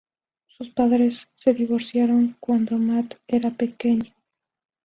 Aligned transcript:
Sus 0.47 0.71
padres 0.71 1.29
se 1.35 1.53
divorciaron 1.53 2.35
cuando 2.39 2.79
Matt 2.79 3.19
era 3.27 3.51
pequeño. 3.51 4.11